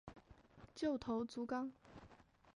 [0.73, 1.71] 旧头足纲